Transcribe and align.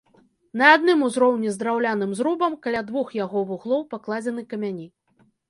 На 0.59 0.69
адным 0.77 1.03
узроўні 1.07 1.51
з 1.55 1.59
драўляным 1.63 2.15
зрубам 2.21 2.57
каля 2.65 2.81
двух 2.89 3.13
яго 3.19 3.45
вуглоў 3.51 3.85
пакладзены 3.95 4.49
камяні. 4.57 4.87